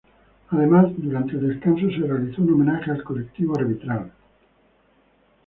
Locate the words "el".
1.33-1.47